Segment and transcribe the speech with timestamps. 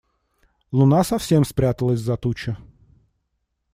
[0.71, 2.57] Луна совсем спряталась за тучи.